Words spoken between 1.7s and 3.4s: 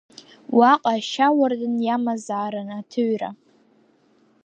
иамазаарын аҭыҩра.